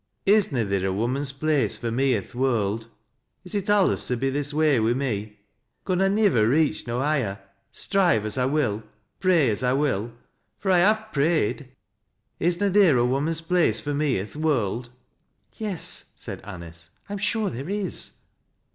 [0.35, 2.87] "Is na theer a woman's place fur me i' th' world?
[3.43, 5.37] Is it alius to be this way wi' me?
[5.85, 7.37] Con I nivver reach no higher,
[7.71, 8.81] strive as I will,
[9.19, 10.11] pray as I will,—
[10.59, 11.59] fur I have prayed
[12.39, 14.89] 1 Is na theer a woman's place fur me i' th' world?""
[15.57, 18.23] Yes," said Anice," I ain sure there is."